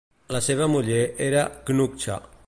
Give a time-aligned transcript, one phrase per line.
[0.35, 2.17] La seva muller era Cnucha.